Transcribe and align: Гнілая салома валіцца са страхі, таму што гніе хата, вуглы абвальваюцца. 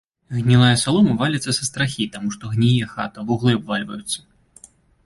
Гнілая 0.35 0.71
салома 0.83 1.13
валіцца 1.21 1.51
са 1.57 1.63
страхі, 1.69 2.09
таму 2.17 2.33
што 2.37 2.43
гніе 2.55 2.91
хата, 2.95 3.19
вуглы 3.31 3.51
абвальваюцца. 3.61 4.19